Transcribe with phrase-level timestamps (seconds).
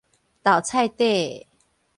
[0.41, 1.47] 豆菜底的